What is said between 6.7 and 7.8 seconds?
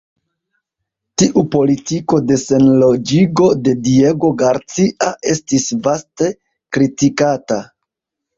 kritikata.